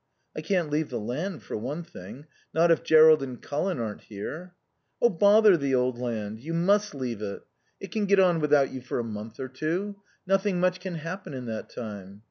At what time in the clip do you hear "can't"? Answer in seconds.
0.41-0.71